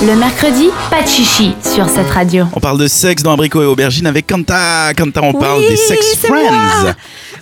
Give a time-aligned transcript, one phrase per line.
[0.00, 2.44] Le mercredi, pas de chichi sur cette radio.
[2.54, 4.94] On parle de sexe dans Abricot et Aubergine avec Kanta.
[4.94, 6.52] Kanta, on parle Oui, des sex friends.
[6.82, 6.94] moi.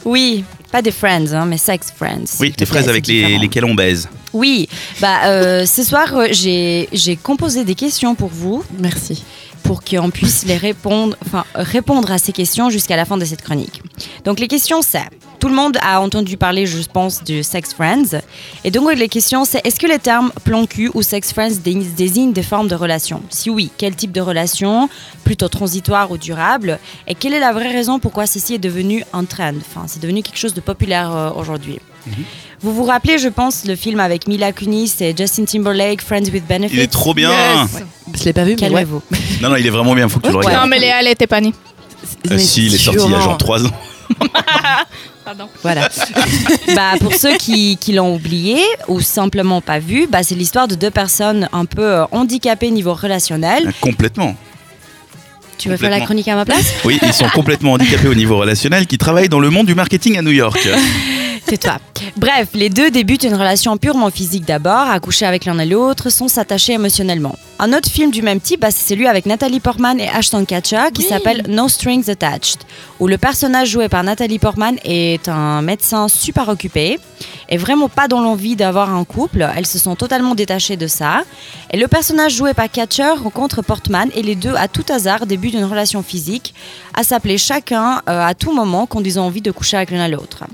[0.04, 2.24] Oui, pas des friends, hein, mais sex friends.
[2.40, 4.08] Oui, les fraises avec les, lesquelles on baise.
[4.32, 4.68] Oui,
[5.00, 9.22] bah euh, ce soir euh, j'ai j'ai composé des questions pour vous Merci.
[9.62, 13.42] pour qu'on puisse les répondre, enfin répondre à ces questions jusqu'à la fin de cette
[13.42, 13.82] chronique.
[14.24, 15.00] Donc les questions c'est,
[15.46, 18.20] tout le monde a entendu parler, je pense, de sex friends,
[18.64, 21.86] et donc les questions c'est, est-ce que les termes plan cul ou sex friends dé-
[21.96, 23.22] désignent des formes de relations?
[23.30, 24.88] Si oui, quel type de relation?
[25.22, 26.80] Plutôt transitoire ou durable?
[27.06, 29.52] Et quelle est la vraie raison pourquoi ceci est devenu un trend?
[29.60, 31.78] Enfin, c'est devenu quelque chose de populaire euh, aujourd'hui.
[32.60, 36.44] Vous vous rappelez, je pense, le film avec Mila Kunis et Justin Timberlake, Friends with
[36.48, 36.74] Benefits?
[36.74, 37.30] Il est trop bien.
[37.30, 37.84] Yes.
[38.18, 38.68] Je l'ai pas vu, mais ouais.
[38.70, 39.02] Calmez-vous.
[39.42, 40.08] Non, non, il est vraiment bien.
[40.08, 40.44] Faut que tu le Ouais.
[40.46, 40.64] regardes.
[40.64, 41.52] Non, mais Léa, elle était pas née.
[42.32, 43.70] Euh, si, il est sorti il y a genre 3 ans.
[45.24, 45.48] Pardon.
[45.62, 45.88] Voilà.
[46.76, 50.76] bah, pour ceux qui, qui l'ont oublié ou simplement pas vu, bah, c'est l'histoire de
[50.76, 53.72] deux personnes un peu euh, handicapées niveau relationnel.
[53.80, 54.36] Complètement.
[55.58, 56.74] Tu veux faire la chronique à ma place?
[56.84, 60.18] Oui, ils sont complètement handicapés au niveau relationnel, qui travaillent dans le monde du marketing
[60.18, 60.68] à New York.
[61.46, 61.78] Tais-toi.
[62.16, 66.28] Bref, les deux débutent une relation purement physique d'abord, accouchés avec l'un et l'autre, sans
[66.28, 67.36] s'attacher émotionnellement.
[67.58, 70.88] Un autre film du même type, bah, c'est celui avec Nathalie Portman et Ashton Kutcher
[70.92, 71.08] qui Oui.
[71.08, 72.58] s'appelle No Strings Attached,
[73.00, 76.98] où le personnage joué par Nathalie Portman est un médecin super occupé
[77.48, 79.48] et vraiment pas dans l'envie d'avoir un couple.
[79.56, 81.22] Elles se sont totalement détachées de ça.
[81.72, 85.54] Et le personnage joué par Catcher rencontre Portman et les deux, à tout hasard, débutent
[85.54, 86.52] une relation physique,
[86.92, 90.00] à s'appeler chacun euh, à tout moment quand ils ont envie de coucher avec l'un
[90.02, 90.44] à l'autre.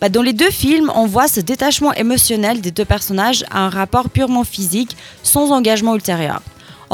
[0.00, 3.70] Bah, dans les deux films, on voit ce détachement émotionnel des deux personnages à un
[3.70, 6.42] rapport purement physique, sans engagement ultérieur.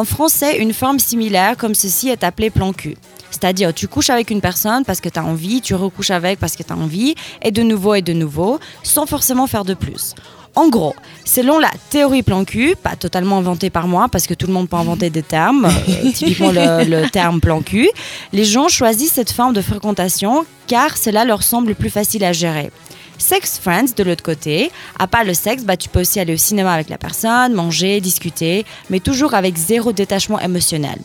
[0.01, 2.97] En français, une forme similaire comme ceci est appelée plan cul.
[3.31, 6.57] C'est-à-dire, tu couches avec une personne parce que tu as envie, tu recouches avec parce
[6.57, 10.15] que tu as envie, et de nouveau et de nouveau, sans forcément faire de plus.
[10.55, 10.95] En gros,
[11.27, 14.71] selon la théorie plan cul, pas totalement inventée par moi parce que tout le monde
[14.71, 17.91] peut inventer des termes, euh, typiquement le, le terme plan cul,
[18.33, 22.71] les gens choisissent cette forme de fréquentation car cela leur semble plus facile à gérer.
[23.21, 26.39] Sex friends, de l'autre côté, à part le sexe, bah, tu peux aussi aller au
[26.39, 30.99] cinéma avec la personne, manger, discuter, mais toujours avec zéro détachement émotionnel.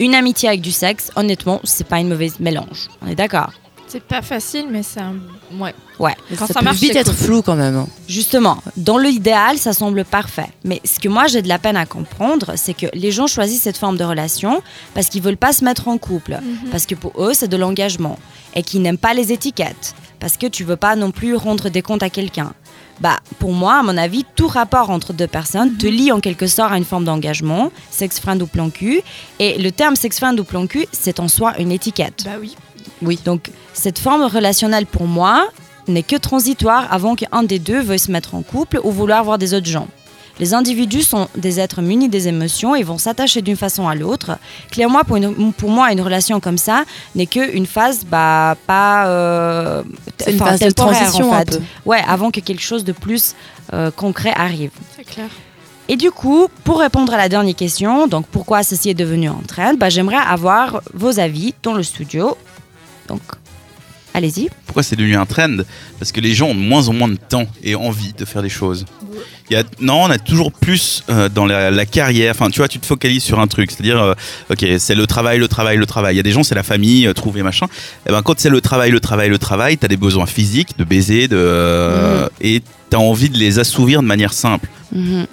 [0.00, 2.90] Une amitié avec du sexe, honnêtement, c'est pas une mauvaise mélange.
[3.02, 3.52] On est d'accord
[3.92, 5.16] C'est pas facile, mais c'est un.
[5.60, 5.74] Ouais.
[5.98, 6.14] Ouais.
[6.38, 7.24] Quand ça, ça peut marche, vite être cool.
[7.26, 7.76] flou quand même.
[7.76, 7.86] hein.
[8.08, 10.48] Justement, dans l'idéal, ça semble parfait.
[10.64, 13.60] Mais ce que moi j'ai de la peine à comprendre, c'est que les gens choisissent
[13.64, 14.62] cette forme de relation
[14.94, 16.38] parce qu'ils veulent pas se mettre en couple,
[16.70, 18.18] parce que pour eux c'est de l'engagement,
[18.54, 21.82] et qu'ils n'aiment pas les étiquettes, parce que tu veux pas non plus rendre des
[21.82, 22.54] comptes à quelqu'un.
[23.00, 26.46] Bah, pour moi, à mon avis, tout rapport entre deux personnes te lie en quelque
[26.46, 29.02] sorte à une forme d'engagement, sex friend ou plan cul.
[29.40, 32.22] Et le terme sex friend ou plan cul, c'est en soi une étiquette.
[32.24, 32.54] Bah oui.
[33.02, 33.18] Oui.
[33.24, 35.48] Donc, cette forme relationnelle, pour moi,
[35.88, 39.38] n'est que transitoire avant qu'un des deux veuille se mettre en couple ou vouloir voir
[39.38, 39.88] des autres gens.
[40.40, 44.38] Les individus sont des êtres munis des émotions et vont s'attacher d'une façon à l'autre.
[44.70, 49.82] Clairement, pour, une- pour moi, une relation comme ça n'est qu'une phase bah, pas euh,
[50.26, 51.58] une phase de transition en un fait.
[51.58, 51.62] peu.
[51.84, 53.34] Ouais, avant que quelque chose de plus
[53.74, 54.70] euh, concret arrive.
[54.96, 55.26] C'est clair.
[55.88, 59.42] Et du coup, pour répondre à la dernière question, donc pourquoi ceci est devenu en
[59.46, 62.38] trend, bah, j'aimerais avoir vos avis dans le studio.
[63.12, 63.20] Donc,
[64.14, 64.48] allez-y.
[64.64, 65.58] Pourquoi c'est devenu un trend?
[65.98, 68.40] Parce que les gens ont de moins en moins de temps et envie de faire
[68.40, 68.86] des choses.
[69.50, 72.34] Il y a, non, on a toujours plus euh, dans la, la carrière.
[72.34, 73.70] Enfin, tu vois, tu te focalises sur un truc.
[73.70, 74.14] C'est-à-dire, euh,
[74.50, 76.14] ok, c'est le travail, le travail, le travail.
[76.14, 77.66] Il y a des gens, c'est la famille, euh, trouver machin.
[78.08, 80.84] Et ben, quand c'est le travail, le travail, le travail, t'as des besoins physiques, de
[80.84, 84.70] baiser, de, euh, et t'as envie de les assouvir de manière simple.
[84.94, 85.26] Mhm.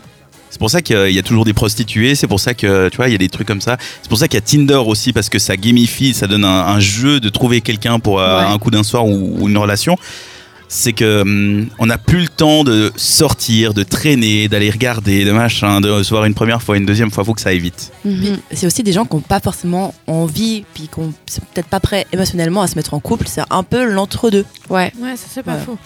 [0.50, 3.08] C'est pour ça qu'il y a toujours des prostituées, c'est pour ça que tu vois,
[3.08, 3.78] il y a des trucs comme ça.
[4.02, 6.66] C'est pour ça qu'il y a Tinder aussi parce que ça gamifie, ça donne un,
[6.68, 8.46] un jeu de trouver quelqu'un pour euh, Ouais.
[8.52, 9.96] un coup d'un soir ou, ou une relation.
[10.72, 15.32] C'est que hum, on n'a plus le temps de sortir, de traîner, d'aller regarder, de
[15.32, 17.92] machin, de se voir une première fois, une deuxième fois, faut que ça aille vite.
[18.06, 18.38] Mhm.
[18.52, 22.06] C'est aussi des gens qui n'ont pas forcément envie, puis qui sont peut-être pas prêts
[22.14, 23.26] émotionnellement à se mettre en couple.
[23.28, 24.46] C'est un peu l'entre-deux.
[24.70, 24.92] Ouais.
[25.00, 25.64] Ouais, ça c'est pas Ouais.
[25.66, 25.78] faux.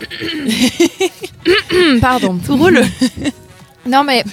[2.00, 2.38] Pardon.
[2.44, 2.80] Tout roule.
[3.86, 4.24] Non mais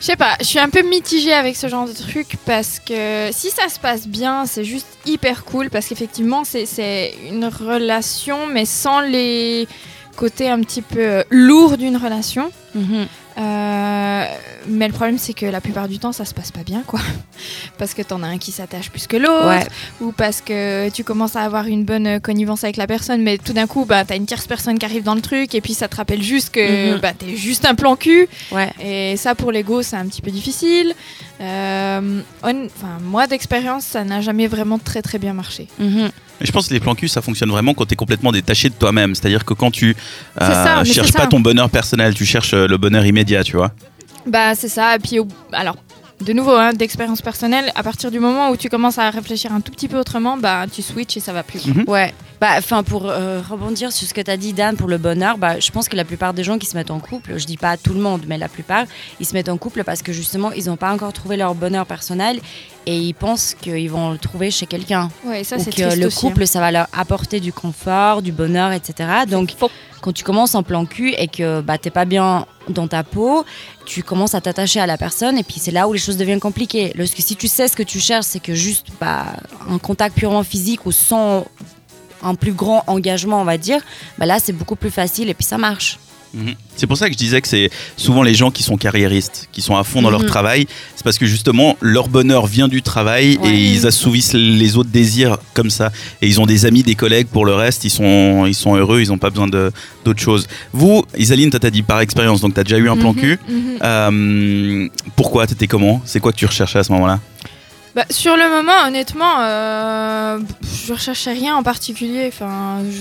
[0.00, 3.30] je sais pas, je suis un peu mitigée avec ce genre de truc parce que
[3.32, 8.64] si ça se passe bien, c'est juste hyper cool parce qu'effectivement c'est- une relation mais
[8.64, 9.66] sans les
[10.18, 12.50] côtés un petit peu euh, lourds d'une relation.
[12.74, 13.06] Mhm.
[13.38, 14.24] Euh,
[14.66, 16.98] mais le problème c'est que la plupart du temps ça se passe pas bien quoi.
[17.78, 19.64] Parce que t'en as un qui s'attache plus que l'autre Ouais.
[20.00, 23.38] ou parce que tu commences à avoir une bonne euh, connivence avec la personne, mais
[23.38, 25.74] tout d'un coup, bah, t'as une tierce personne qui arrive dans le truc, et puis
[25.74, 27.00] ça te rappelle juste que Mhm.
[27.00, 28.28] bah, t'es juste un plan cul.
[28.50, 28.72] Ouais.
[28.82, 30.92] Et ça, pour l'ego, c'est un petit peu difficile.
[31.40, 35.68] Euh, on- enfin, moi, d'expérience, ça n'a jamais vraiment très très bien marché.
[35.78, 36.10] Mhm.
[36.40, 38.68] Mais je pense que les plans cul, ça fonctionne vraiment quand tu es complètement détaché
[38.68, 39.14] de toi-même.
[39.14, 39.96] C'est-à-dire que quand tu
[40.40, 41.18] euh, ça, cherches ça.
[41.20, 43.72] pas ton bonheur personnel, tu cherches euh, le bonheur immédiat, tu vois.
[44.26, 44.96] Bah c'est ça.
[44.96, 45.18] Et puis
[45.52, 45.76] alors.
[46.20, 49.60] De nouveau, hein, d'expérience personnelle, à partir du moment où tu commences à réfléchir un
[49.60, 51.64] tout petit peu autrement, bah tu switches et ça va plus.
[51.64, 51.84] Mhm.
[51.86, 52.12] Ouais.
[52.40, 55.38] Bah, enfin, pour euh, rebondir sur ce que tu as dit, Dan, pour le bonheur,
[55.38, 57.56] bah, je pense que la plupart des gens qui se mettent en couple, je dis
[57.56, 58.84] pas tout le monde, mais la plupart,
[59.18, 61.84] ils se mettent en couple parce que justement, ils n'ont pas encore trouvé leur bonheur
[61.84, 62.38] personnel
[62.86, 65.10] et ils pensent qu'ils vont le trouver chez quelqu'un.
[65.24, 68.22] Ouais, ça Ou c'est que triste le aussi, couple, ça va leur apporter du confort,
[68.22, 69.10] du bonheur, etc.
[69.28, 69.54] Donc,
[70.00, 73.44] quand tu commences en plan cul et que bah, t'es pas bien dans ta peau,
[73.84, 76.38] tu commences à t'attacher à la personne et puis c'est là où les choses deviennent
[76.38, 76.92] compliquées.
[76.96, 79.24] Parce que si tu sais ce que tu cherches, c'est que juste bah,
[79.68, 81.44] un contact purement physique ou sans
[82.22, 83.80] un plus grand engagement, on va dire,
[84.18, 85.98] bah là c'est beaucoup plus facile et puis ça marche.
[86.34, 86.54] Mhm.
[86.76, 89.62] C'est pour ça que je disais que c'est souvent les gens qui sont carriéristes, qui
[89.62, 90.26] sont à fond dans leur Mhm.
[90.26, 90.66] travail.
[90.94, 93.48] C'est parce que justement, leur bonheur vient du travail Ouais.
[93.48, 95.90] et ils assouvissent les autres désirs comme ça.
[96.20, 99.00] Et ils ont des amis, des collègues pour le reste, ils sont, ils sont heureux,
[99.00, 100.46] ils n'ont pas besoin d'autre chose.
[100.74, 103.38] Vous, Isaline, t'as dit par expérience, donc t'as déjà eu un plan Mhm, cul.
[103.48, 103.78] mhm.
[103.82, 106.02] Euh, pourquoi T'étais comment?
[106.04, 107.20] C'est quoi que tu recherchais à ce moment-là?
[107.98, 110.38] Bah, sur le moment, honnêtement, euh,
[110.86, 112.26] je recherchais rien en particulier.
[112.28, 112.96] Enfin, je-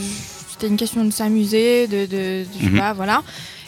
[0.51, 2.79] c'était une question de s'amuser, de, de, de- je sais Mhm.
[2.79, 3.21] pas, voilà.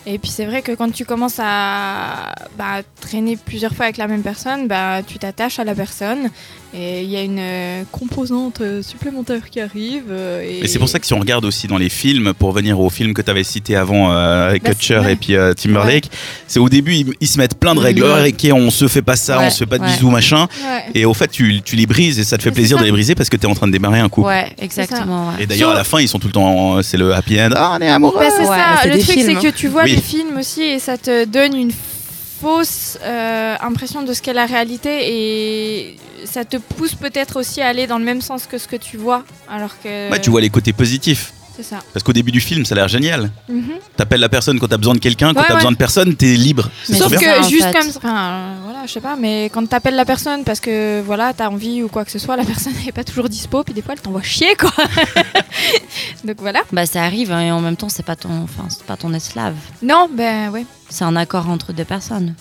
[0.06, 4.08] Et puis c'est vrai que quand tu commences à bah, traîner plusieurs fois avec la
[4.08, 6.30] même personne, bah, tu t'attaches à la personne
[6.74, 10.04] et il y a une euh, composante euh, supplémentaire qui arrive.
[10.12, 12.52] euh, et Et c'est pour ça que si on regarde aussi dans les films, pour
[12.52, 15.14] venir au film que tu avais cité avant euh, avec Bah, Kutcher ouais.
[15.14, 16.10] et puis euh, Timberlake,
[16.48, 18.04] c'est au début ils, ils se mettent plein de règles.
[18.04, 19.90] Ouais, ok, on se fait pas ça, Ouais, on se fait pas de ouais.
[19.92, 20.48] bisous, machin.
[20.64, 20.84] Ouais.
[20.94, 22.82] Et au fait, tu, tu les brises et ça te fait plaisir ça.
[22.82, 24.28] de les briser parce que tu es en train de démarrer un couple.
[24.28, 25.30] Ouais, exactement.
[25.30, 25.44] ouais.
[25.44, 26.82] Et d'ailleurs, à la fin, ils sont tout le temps.
[26.84, 27.50] C'est le happy end.
[27.56, 28.20] Ah, on est amoureux.
[28.20, 28.86] Bah, c'est Ouais, ça.
[28.88, 29.40] Le truc, c'est hein.
[29.42, 29.99] que tu vois Oui.
[30.00, 34.46] Des films aussi et ça te donne une fausse euh, impression de ce qu'est la
[34.46, 38.68] réalité et ça te pousse peut-être aussi à aller dans le même sens que ce
[38.68, 39.24] que tu vois.
[39.50, 40.10] Alors que.
[40.10, 41.34] Ouais, tu vois les côtés positifs.
[41.62, 41.80] C'est ça.
[41.92, 43.30] Parce qu'au début du film, ça a l'air génial.
[43.50, 43.72] Mhm.
[43.98, 45.60] T'appelles la personne quand t'as besoin de quelqu'un, quand Ouais, t'as ouais.
[45.60, 46.70] besoin de personne, t'es libre.
[46.86, 47.74] Sauf que ça, juste fait.
[47.74, 51.02] comme ça, enfin, euh, voilà, je sais pas, mais quand t'appelles la personne parce que
[51.02, 53.74] voilà, t'as envie ou quoi que ce soit, la personne n'est pas toujours dispo, puis
[53.74, 54.72] des fois elle t'envoie chier quoi.
[56.24, 56.62] Donc voilà.
[56.72, 59.14] Bah ça arrive hein, et en même temps c'est pas ton, enfin c'est pas ton
[59.14, 59.56] esclave.
[59.82, 60.66] Non, ben ouais.
[60.90, 62.36] C'est un accord entre deux personnes.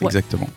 [0.00, 0.06] Ouais.
[0.06, 0.48] Exactement.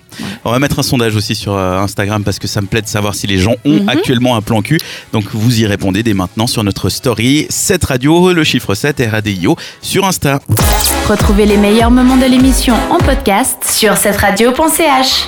[0.45, 2.87] On va mettre un sondage aussi sur euh, Instagram parce que ça me plaît de
[2.87, 3.89] savoir si les gens ont Mhm.
[3.89, 4.77] actuellement un plan cul.
[5.13, 9.55] Donc vous y répondez dès maintenant sur notre story 7 radio, le chiffre 7 RADIO
[9.81, 10.39] sur Insta.
[11.07, 15.19] Retrouvez les meilleurs moments de l'émission en podcast sur cette radio.ch.